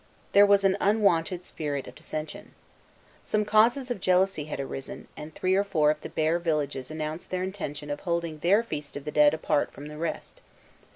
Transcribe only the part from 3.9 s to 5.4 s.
of jealousy had arisen, and